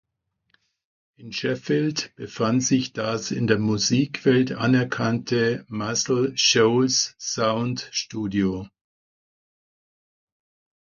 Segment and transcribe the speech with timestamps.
[1.15, 8.67] In Sheffield befand sich das in der Musikwelt anerkannte Muscle Shoals Sound Studio.